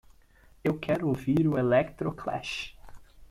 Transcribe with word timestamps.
Eu 0.63 0.79
quero 0.79 1.07
ouvir 1.07 1.47
o 1.47 1.59
Electroclash 1.59 2.75